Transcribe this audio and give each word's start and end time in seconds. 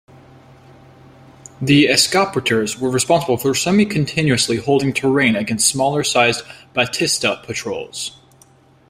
The 1.61 1.85
"escopeteros" 1.85 2.79
were 2.79 2.89
responsible 2.89 3.37
for 3.37 3.53
semi-continuously 3.53 4.57
holding 4.57 4.93
terrain 4.93 5.35
against 5.35 5.69
smaller 5.69 6.03
sized 6.03 6.43
Batista 6.73 7.35
patrols. 7.43 8.17